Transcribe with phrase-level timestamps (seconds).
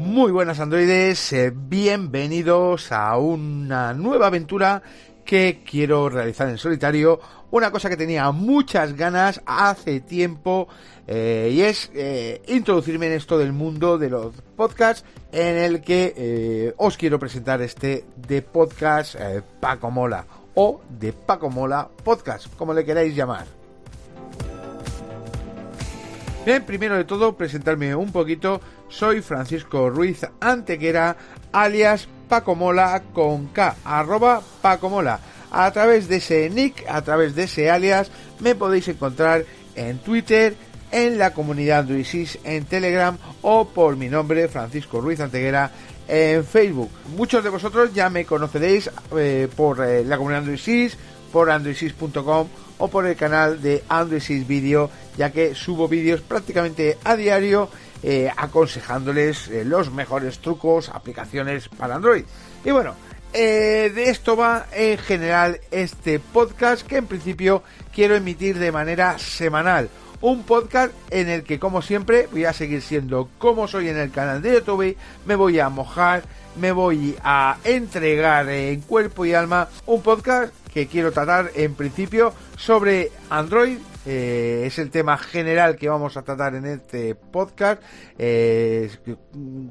[0.00, 4.82] Muy buenas androides, eh, bienvenidos a una nueva aventura
[5.26, 10.68] que quiero realizar en solitario, una cosa que tenía muchas ganas hace tiempo
[11.06, 16.72] eh, y es eh, introducirme en esto del mundo de los podcasts en el que
[16.78, 19.16] os quiero presentar este de podcast
[19.60, 20.24] Paco Mola
[20.54, 23.59] o de Paco Mola Podcast, como le queráis llamar.
[26.44, 28.62] Bien, primero de todo, presentarme un poquito.
[28.88, 31.14] Soy Francisco Ruiz Antequera,
[31.52, 35.20] alias Pacomola con K, arroba Pacomola.
[35.50, 40.56] A través de ese nick, a través de ese alias, me podéis encontrar en Twitter,
[40.90, 45.70] en la comunidad Androisis en Telegram o por mi nombre, Francisco Ruiz Antequera,
[46.08, 46.90] en Facebook.
[47.16, 50.96] Muchos de vosotros ya me conoceréis eh, por eh, la comunidad Androisis,
[51.30, 52.48] por androisis.com
[52.80, 57.68] o por el canal de Android Video, ya que subo vídeos prácticamente a diario
[58.02, 62.24] eh, aconsejándoles eh, los mejores trucos, aplicaciones para Android.
[62.64, 62.94] Y bueno,
[63.34, 67.62] eh, de esto va en general este podcast que en principio
[67.94, 69.90] quiero emitir de manera semanal.
[70.22, 74.10] Un podcast en el que como siempre voy a seguir siendo como soy en el
[74.10, 76.24] canal de YouTube, me voy a mojar,
[76.56, 82.32] me voy a entregar en cuerpo y alma un podcast que quiero tratar en principio
[82.56, 83.78] sobre Android.
[84.06, 87.82] Eh, es el tema general que vamos a tratar en este podcast.
[88.16, 88.90] Eh,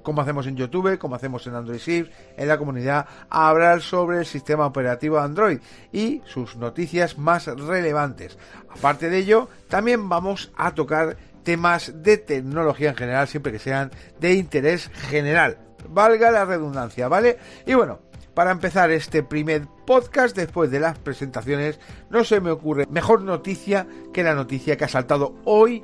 [0.03, 4.25] como hacemos en YouTube, como hacemos en Android Shift, en la comunidad, hablar sobre el
[4.25, 5.59] sistema operativo Android
[5.91, 8.37] y sus noticias más relevantes.
[8.69, 13.91] Aparte de ello, también vamos a tocar temas de tecnología en general, siempre que sean
[14.19, 15.57] de interés general.
[15.87, 17.39] Valga la redundancia, ¿vale?
[17.65, 18.08] Y bueno,
[18.39, 21.77] para empezar este primer podcast después de las presentaciones,
[22.09, 25.83] no se me ocurre mejor noticia que la noticia que ha saltado hoy.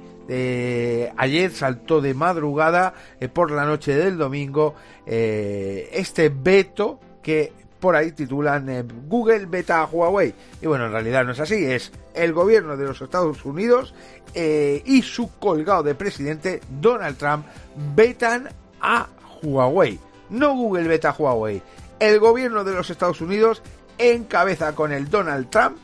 [1.17, 4.73] ayer saltó de madrugada eh, por la noche del domingo
[5.05, 10.33] eh, este veto que por ahí titulan eh, Google beta a Huawei.
[10.61, 13.93] Y bueno, en realidad no es así, es el gobierno de los Estados Unidos
[14.33, 17.47] y su colgado de presidente Donald Trump
[17.93, 18.47] vetan
[18.79, 19.09] a
[19.43, 19.99] Huawei.
[20.29, 21.61] No Google beta a Huawei
[21.99, 23.61] el gobierno de los Estados Unidos
[23.97, 25.77] encabeza con el Donald Trump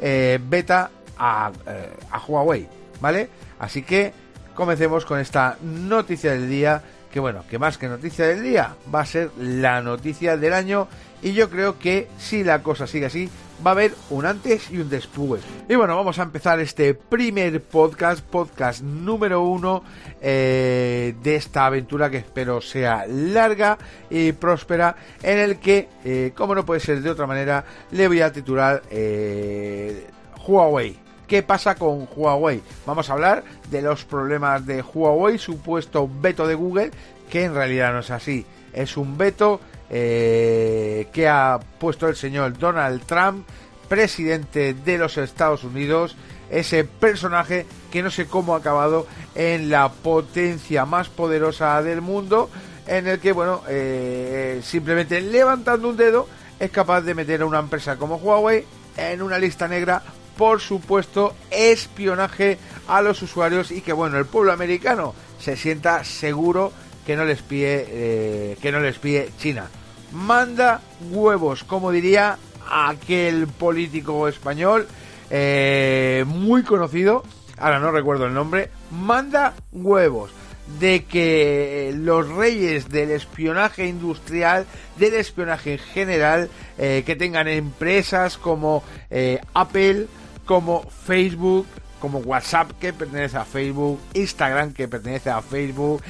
[0.00, 2.68] eh, beta a, eh, a Huawei,
[3.00, 3.28] ¿vale?
[3.58, 4.12] Así que
[4.54, 9.00] comencemos con esta noticia del día, que bueno, que más que noticia del día, va
[9.00, 10.88] a ser la noticia del año
[11.22, 13.30] y yo creo que si la cosa sigue así,
[13.64, 15.42] va a haber un antes y un después.
[15.68, 19.82] Y bueno, vamos a empezar este primer podcast, podcast número uno
[20.20, 23.78] eh, de esta aventura que espero sea larga
[24.10, 28.20] y próspera, en el que, eh, como no puede ser de otra manera, le voy
[28.20, 30.06] a titular eh,
[30.46, 30.98] Huawei.
[31.26, 32.60] ¿Qué pasa con Huawei?
[32.84, 36.90] Vamos a hablar de los problemas de Huawei, supuesto veto de Google,
[37.30, 38.44] que en realidad no es así.
[38.72, 39.60] Es un veto
[39.92, 43.46] eh, que ha puesto el señor Donald Trump,
[43.88, 46.16] presidente de los Estados Unidos,
[46.50, 52.48] ese personaje que no sé cómo ha acabado en la potencia más poderosa del mundo,
[52.86, 56.26] en el que, bueno, eh, simplemente levantando un dedo
[56.58, 58.64] es capaz de meter a una empresa como Huawei
[58.96, 60.02] en una lista negra
[60.36, 66.72] por supuesto espionaje a los usuarios y que bueno el pueblo americano se sienta seguro
[67.04, 69.68] que no les pide eh, que no les pide China
[70.12, 70.80] manda
[71.10, 72.38] huevos, como diría
[72.70, 74.86] aquel político español
[75.30, 77.22] eh, muy conocido,
[77.58, 80.30] ahora no recuerdo el nombre, manda huevos
[80.78, 88.38] de que los reyes del espionaje industrial, del espionaje en general, eh, que tengan empresas
[88.38, 90.06] como eh, Apple,
[90.46, 91.66] como Facebook,
[91.98, 96.02] como WhatsApp que pertenece a Facebook, Instagram que pertenece a Facebook,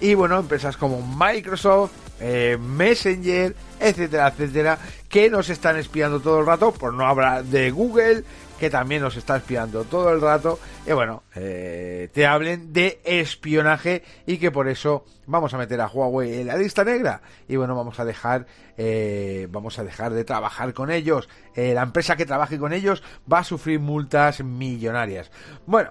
[0.00, 1.92] y bueno, empresas como Microsoft,
[2.22, 4.78] eh, Messenger, etcétera, etcétera,
[5.08, 8.22] que nos están espiando todo el rato, por no hablar de Google,
[8.60, 14.04] que también nos está espiando todo el rato, y bueno, eh, te hablen de espionaje
[14.24, 17.74] y que por eso vamos a meter a Huawei en la lista negra y bueno,
[17.74, 18.46] vamos a dejar,
[18.76, 21.28] eh, vamos a dejar de trabajar con ellos.
[21.56, 25.32] la empresa que trabaje con ellos va a sufrir multas millonarias.
[25.66, 25.90] Bueno,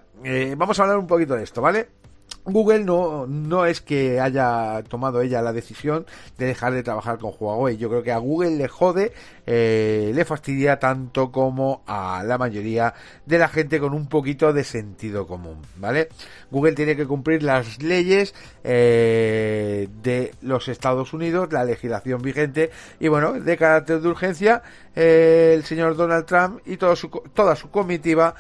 [0.56, 2.01] vamos a hablar un poquito de esto, ¿vale?
[2.44, 6.06] Google no, no es que haya tomado ella la decisión
[6.38, 7.78] de dejar de trabajar con Huawei.
[7.78, 9.14] Yo creo que a Google le jode,
[9.46, 12.96] eh, le fastidia tanto como a la mayoría
[13.26, 16.10] de la gente con un poquito de sentido común, ¿vale?
[16.50, 18.34] Google tiene que cumplir las leyes
[18.64, 24.64] eh, de los Estados Unidos, la legislación vigente y bueno, de carácter de urgencia,
[24.96, 28.34] eh, el señor Donald Trump y todo su, toda su comitiva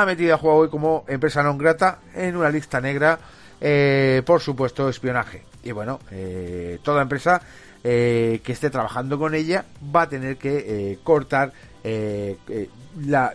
[0.00, 3.18] ha metido a Huawei como empresa non grata en una lista negra
[3.60, 5.44] eh, por supuesto, espionaje.
[5.62, 7.40] Y bueno, eh, toda empresa
[7.82, 9.64] que esté trabajando con ella
[9.94, 11.52] va a tener que cortar
[13.04, 13.32] la,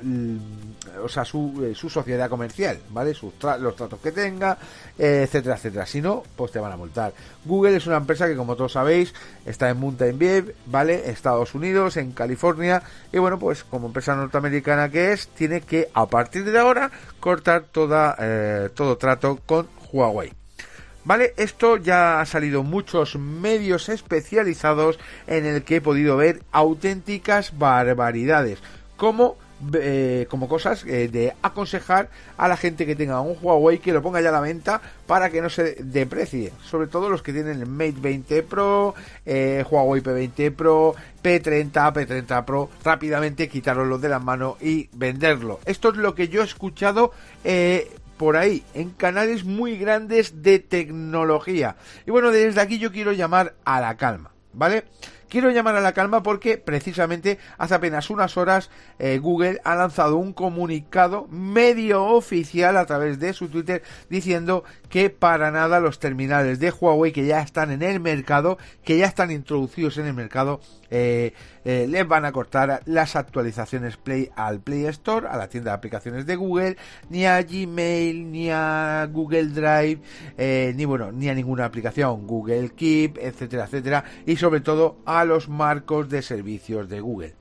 [1.03, 3.13] o sea, su, eh, su sociedad comercial, ¿vale?
[3.13, 4.57] Sus los tratos que tenga,
[4.97, 5.85] etcétera, etcétera.
[5.85, 7.13] Si no, pues te van a multar.
[7.45, 9.13] Google es una empresa que, como todos sabéis,
[9.45, 11.09] está en Mountain View, ¿vale?
[11.09, 12.83] Estados Unidos, en California.
[13.11, 17.63] Y bueno, pues como empresa norteamericana que es, tiene que, a partir de ahora, cortar
[17.71, 20.33] toda, eh, todo trato con Huawei.
[21.03, 21.33] ¿Vale?
[21.37, 28.59] Esto ya ha salido muchos medios especializados en el que he podido ver auténticas barbaridades.
[28.97, 29.35] Como
[29.73, 34.01] eh, como cosas eh, de aconsejar a la gente que tenga un Huawei que lo
[34.01, 36.51] ponga ya a la venta para que no se deprecie.
[36.63, 42.45] Sobre todo los que tienen el Mate 20 Pro, eh, Huawei P20 Pro, P30, P30
[42.45, 45.59] Pro, rápidamente quitarlo de la mano y venderlo.
[45.65, 47.11] Esto es lo que yo he escuchado
[48.17, 51.75] por ahí, en canales muy grandes de tecnología.
[52.05, 54.83] Y bueno, desde aquí yo quiero llamar a la calma, ¿vale?
[55.31, 58.69] Quiero llamar a la calma porque precisamente hace apenas unas horas
[58.99, 65.09] eh, Google ha lanzado un comunicado medio oficial a través de su Twitter diciendo que
[65.09, 69.31] para nada los terminales de Huawei que ya están en el mercado, que ya están
[69.31, 71.31] introducidos en el mercado, eh,
[71.63, 75.75] eh, les van a cortar las actualizaciones Play al Play Store, a la tienda de
[75.75, 76.75] aplicaciones de Google,
[77.09, 80.01] ni a Gmail, ni a Google Drive,
[80.75, 85.49] ni bueno, ni a ninguna aplicación, Google Keep, etcétera, etcétera, y sobre todo a los
[85.49, 87.35] marcos de servicios de Google.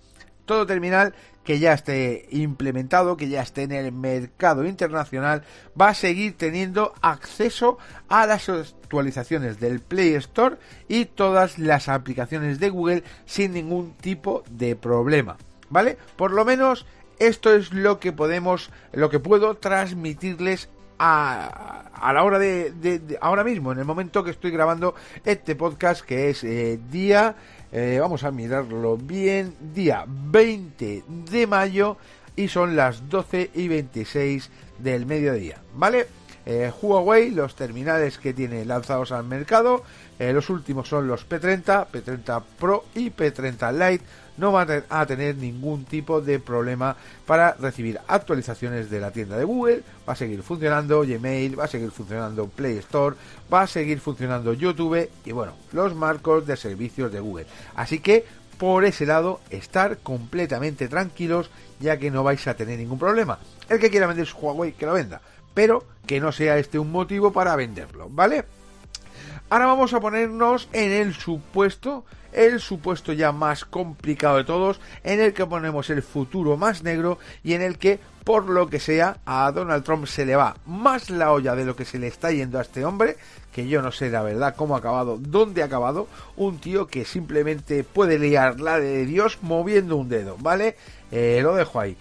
[0.44, 5.42] Todo terminal que ya esté implementado, que ya esté en el mercado internacional,
[5.80, 7.78] va a seguir teniendo acceso
[8.08, 10.56] a las actualizaciones del Play Store
[10.88, 15.36] y todas las aplicaciones de Google sin ningún tipo de problema.
[15.70, 15.96] ¿Vale?
[16.16, 16.86] Por lo menos
[17.20, 20.68] esto es lo que podemos, lo que puedo transmitirles
[21.00, 24.94] a, a la hora de, ahora mismo, en el momento que estoy grabando
[25.24, 27.34] este podcast, que es eh, día
[27.72, 29.54] eh, vamos a mirarlo bien.
[29.74, 31.96] Día 20 de mayo
[32.36, 35.58] y son las 12 y 26 del mediodía.
[35.74, 36.06] ¿Vale?
[36.46, 39.84] Eh, Huawei, los terminales que tiene lanzados al mercado,
[40.20, 44.04] eh, los últimos son los P30, P30 Pro y P30 Lite,
[44.36, 46.94] no van a tener ningún tipo de problema
[47.26, 51.68] para recibir actualizaciones de la tienda de Google, va a seguir funcionando Gmail, va a
[51.68, 53.16] seguir funcionando Play Store,
[53.50, 57.46] va a seguir funcionando YouTube y bueno, los marcos de servicios de Google.
[57.74, 58.26] Así que
[58.58, 61.50] por ese lado estar completamente tranquilos
[61.80, 63.38] ya que no vais a tener ningún problema.
[63.70, 65.22] El que quiera vender su Huawei que lo venda
[65.54, 68.44] pero que no sea este un motivo para venderlo, ¿vale?
[69.52, 75.20] Ahora vamos a ponernos en el supuesto, el supuesto ya más complicado de todos, en
[75.20, 79.16] el que ponemos el futuro más negro y en el que, por lo que sea,
[79.26, 82.30] a Donald Trump se le va más la olla de lo que se le está
[82.30, 83.16] yendo a este hombre,
[83.52, 86.06] que yo no sé la verdad cómo ha acabado, dónde ha acabado,
[86.36, 90.76] un tío que simplemente puede liar la de Dios moviendo un dedo, ¿vale?
[91.10, 91.96] Eh, lo dejo ahí.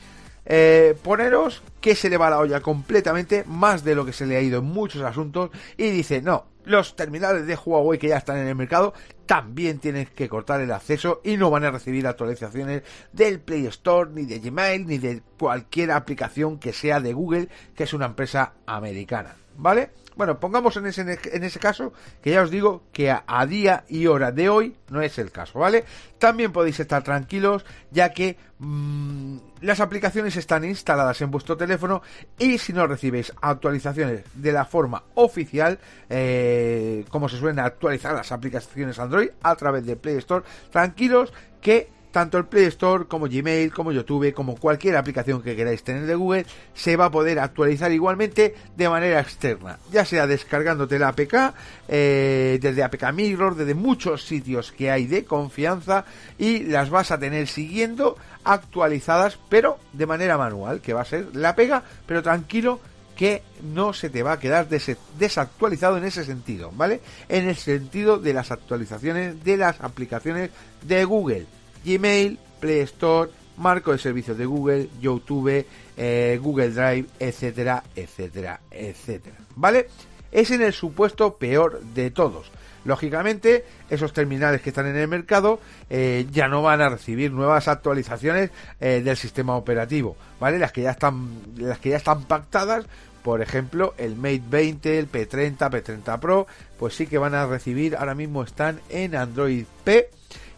[0.51, 4.35] Eh, poneros que se le va la olla completamente, más de lo que se le
[4.35, 8.37] ha ido en muchos asuntos, y dice, no, los terminales de Huawei que ya están
[8.37, 8.93] en el mercado
[9.25, 12.81] también tienen que cortar el acceso y no van a recibir actualizaciones
[13.13, 17.83] del Play Store, ni de Gmail, ni de cualquier aplicación que sea de Google, que
[17.83, 19.91] es una empresa americana, ¿vale?
[20.15, 24.07] Bueno, pongamos en ese, en ese caso que ya os digo que a, día y
[24.07, 25.85] hora de hoy no es el caso, ¿vale?
[26.17, 32.01] También podéis estar tranquilos ya que mm, las aplicaciones están instaladas en vuestro teléfono
[32.37, 38.33] y si no recibéis actualizaciones de la forma oficial, eh, como se suelen actualizar las
[38.33, 43.71] aplicaciones Android a través de Play Store, tranquilos que tanto el Play Store como Gmail,
[43.71, 47.91] como YouTube, como cualquier aplicación que queráis tener de Google, se va a poder actualizar
[47.91, 51.53] igualmente de manera externa, ya sea descargándote la APK,
[51.87, 56.05] eh, desde APK Mirror, desde muchos sitios que hay de confianza
[56.37, 61.35] y las vas a tener siguiendo actualizadas, pero de manera manual, que va a ser
[61.35, 62.79] la pega, pero tranquilo
[63.15, 67.01] que no se te va a quedar desactualizado en ese sentido, ¿vale?
[67.27, 70.51] En el sentido de las actualizaciones de las aplicaciones
[70.83, 71.45] de Google
[71.83, 75.65] Gmail, Play Store, marco de servicios de Google, YouTube,
[75.97, 79.35] eh, Google Drive, etcétera, etcétera, etcétera.
[79.55, 79.87] ¿Vale?
[80.31, 82.51] Es en el supuesto peor de todos.
[82.85, 85.59] Lógicamente, esos terminales que están en el mercado
[85.89, 90.59] eh, ya no van a recibir nuevas actualizaciones eh, del sistema operativo, ¿vale?
[90.59, 92.85] Las que ya están, las que ya están pactadas,
[93.21, 97.97] por ejemplo, el Mate 20, el P30, P30 Pro, pues sí que van a recibir,
[97.97, 100.09] ahora mismo están en Android P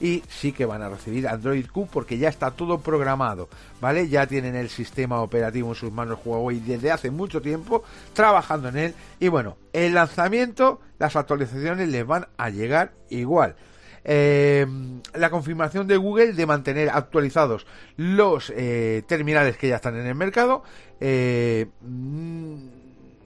[0.02, 3.48] y sí que van a recibir Android Q porque ya está todo programado,
[3.80, 4.10] ¿vale?
[4.10, 8.78] Ya tienen el sistema operativo en sus manos Huawei desde hace mucho tiempo trabajando en
[8.78, 13.56] él y bueno, el lanzamiento, las actualizaciones les van a llegar igual.
[14.04, 14.66] Eh,
[15.14, 17.68] la confirmación de Google de mantener actualizados
[17.98, 20.64] los eh, terminales que ya están en el mercado
[21.00, 22.56] eh, mm,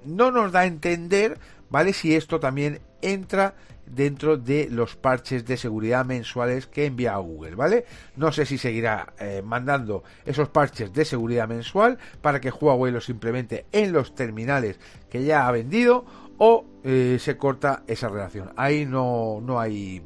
[0.03, 1.39] no nos da a entender,
[1.69, 1.93] ¿vale?
[1.93, 3.55] Si esto también entra
[3.85, 7.85] dentro de los parches de seguridad mensuales que envía Google, ¿vale?
[8.15, 9.13] No sé si seguirá
[9.43, 15.23] mandando esos parches de seguridad mensual para que Huawei los implemente en los terminales que
[15.23, 16.05] ya ha vendido
[16.37, 18.51] o se corta esa relación.
[18.55, 20.01] Ahí no, no hay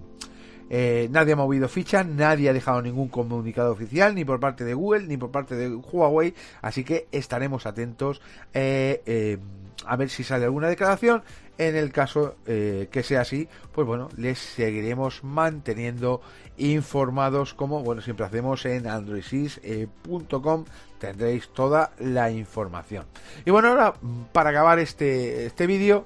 [0.69, 4.75] eh, nadie ha movido ficha, nadie ha dejado ningún comunicado oficial, ni por parte de
[4.75, 8.21] Google, ni por parte de Huawei, así que estaremos atentos
[8.53, 9.39] eh, eh,
[9.85, 11.23] a ver si sale alguna declaración.
[11.59, 16.21] En el caso que sea así, pues bueno, les seguiremos manteniendo
[16.57, 20.65] informados como bueno siempre hacemos en androidsys.com
[20.99, 23.05] tendréis toda la información.
[23.45, 23.93] Y bueno, ahora
[24.31, 26.05] para acabar este, este vídeo,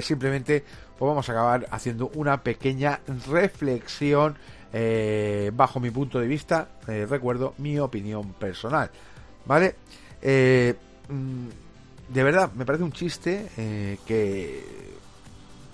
[0.00, 0.64] simplemente
[0.96, 4.36] pues vamos a acabar haciendo una pequeña reflexión
[4.72, 8.90] eh, bajo mi punto de vista, eh, recuerdo mi opinión personal,
[9.44, 9.74] ¿vale?
[10.22, 10.74] Eh,
[11.08, 11.48] mm,
[12.12, 13.48] de verdad, me parece un chiste
[14.06, 14.64] que,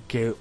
[0.07, 0.35] que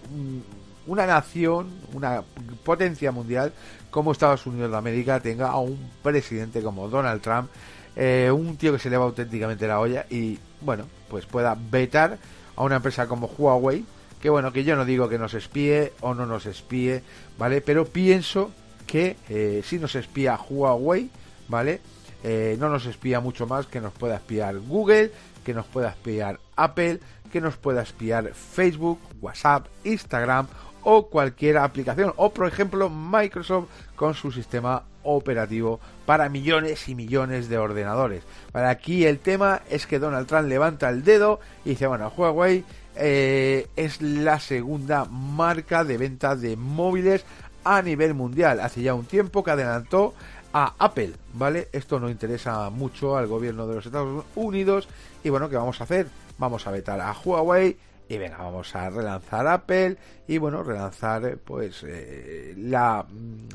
[0.86, 2.24] una nación, una
[2.64, 3.54] potencia mundial
[3.90, 7.50] como Estados Unidos de América tenga a un presidente como Donald Trump,
[7.96, 12.18] un tío que se le va auténticamente la olla y, bueno, pues pueda vetar
[12.56, 13.86] a una empresa como Huawei,
[14.22, 17.04] que bueno, que yo no digo que nos espíe o no nos espíe,
[17.38, 17.62] ¿vale?
[17.62, 18.52] Pero pienso
[18.86, 21.10] que eh, si nos espía Huawei,
[21.48, 21.82] ¿vale?
[22.24, 25.12] Eh, no nos espía mucho más que nos pueda espiar Google,
[25.48, 27.00] que nos pueda espiar Apple,
[27.32, 30.46] que nos pueda espiar Facebook, WhatsApp, Instagram
[30.84, 32.12] o cualquier aplicación.
[32.18, 38.24] O por ejemplo Microsoft con su sistema operativo para millones y millones de ordenadores.
[38.52, 42.66] Para aquí el tema es que Donald Trump levanta el dedo y dice, bueno, Huawei
[42.98, 47.24] eh, es la segunda marca de venta de móviles
[47.64, 48.60] a nivel mundial.
[48.60, 50.14] Hace ya un tiempo que adelantó
[50.54, 51.68] a Apple, ¿vale?
[51.72, 54.88] Esto no interesa mucho al gobierno de los Estados Unidos.
[55.28, 56.08] Y bueno, ¿qué vamos a hacer?
[56.38, 57.76] Vamos a vetar a Huawei
[58.08, 63.06] y venga, vamos a relanzar Apple y bueno, relanzar pues eh, la,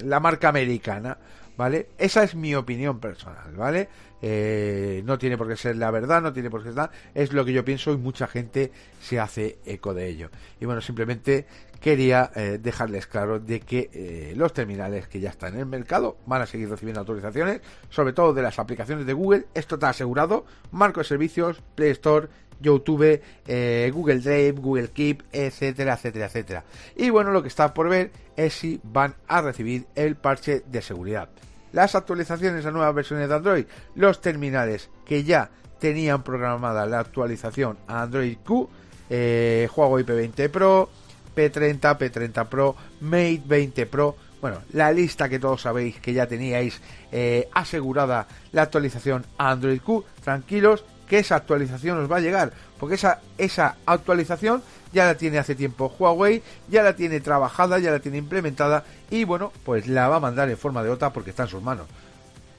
[0.05, 1.17] la marca americana.
[1.57, 1.89] ¿Vale?
[1.99, 3.89] Esa es mi opinión personal, ¿vale?
[4.25, 7.45] Eh, no tiene por qué ser la verdad, no tiene por qué ser es lo
[7.45, 10.31] que yo pienso y mucha gente se hace eco de ello.
[10.61, 11.47] Y bueno, simplemente
[11.81, 16.17] quería eh, dejarles claro de que eh, los terminales que ya están en el mercado
[16.27, 20.47] van a seguir recibiendo autorizaciones, sobre todo de las aplicaciones de Google, esto está asegurado,
[20.71, 22.29] marco de servicios, Play Store,
[22.63, 23.21] YouTube,
[23.93, 26.65] Google Drive, Google Keep, etcétera, etcétera, etcétera.
[26.97, 30.83] Y bueno, lo que está por ver es si van a recibir el parche de
[30.83, 31.29] seguridad.
[31.73, 33.65] Las actualizaciones a nuevas versiones de Android,
[33.95, 38.69] los terminales que ya tenían programada la actualización a Android Q,
[39.11, 40.89] eh, Huawei P20 Pro,
[41.35, 46.81] P30, P30 Pro, Mate 20 Pro, bueno, la lista que todos sabéis que ya teníais
[47.11, 52.55] eh, asegurada la actualización a Android Q, tranquilos que esa actualización os va a llegar,
[52.81, 54.63] porque esa, esa actualización
[54.95, 59.25] ya la tiene hace tiempo Huawei, ya la tiene trabajada, ya la tiene implementada y
[59.25, 61.85] bueno, pues la va a mandar en forma de OTA porque está en sus manos.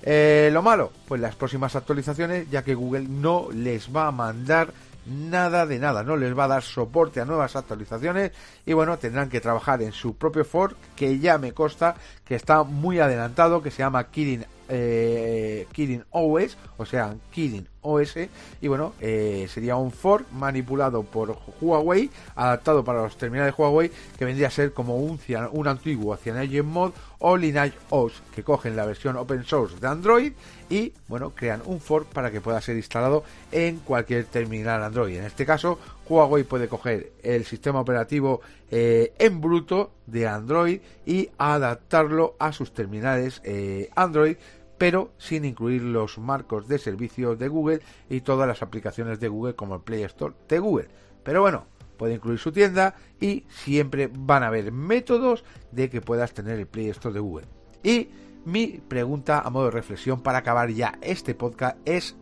[0.03, 4.71] Eh, lo malo, pues las próximas actualizaciones, ya que Google no les va a mandar
[5.07, 8.33] nada de nada, no les va a dar soporte a nuevas actualizaciones
[8.67, 12.61] y bueno, tendrán que trabajar en su propio fork que ya me consta que está
[12.61, 18.15] muy adelantado, que se llama Kirin, eh, Kirin o sea, Kirin OS
[18.61, 23.91] y bueno, eh, sería un fork manipulado por Huawei, adaptado para los terminales de Huawei,
[24.17, 25.19] que vendría a ser como un,
[25.51, 30.33] un antiguo CyanogenMod o Lineage OS, que cogen la versión open source de Android
[30.69, 35.17] y bueno, crean un fork para que pueda ser instalado en cualquier terminal Android.
[35.17, 41.29] En este caso, Huawei puede coger el sistema operativo eh, en bruto de Android y
[41.37, 44.35] adaptarlo a sus terminales eh, Android
[44.83, 49.55] pero sin incluir los marcos de servicio de Google y todas las aplicaciones de Google
[49.55, 50.89] como el Play Store de Google.
[51.23, 56.33] Pero bueno, puede incluir su tienda y siempre van a haber métodos de que puedas
[56.33, 57.47] tener el Play Store de Google.
[57.81, 58.09] Y
[58.43, 62.17] mi pregunta a modo de reflexión para acabar ya este podcast es,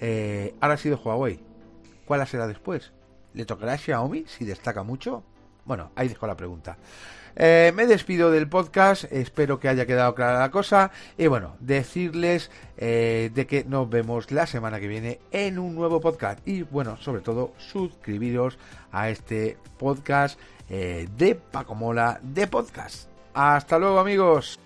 [0.00, 1.44] eh, ahora ha sido Huawei,
[2.06, 2.94] ¿cuál será después?
[3.34, 5.22] ¿Le tocará a Xiaomi si destaca mucho?
[5.70, 6.78] Bueno, ahí dejo la pregunta.
[7.36, 12.50] Eh, me despido del podcast, espero que haya quedado clara la cosa y bueno, decirles
[12.76, 16.96] eh, de que nos vemos la semana que viene en un nuevo podcast y bueno,
[16.96, 18.58] sobre todo suscribiros
[18.90, 23.08] a este podcast eh, de Paco Mola de podcast.
[23.32, 24.58] Hasta luego amigos.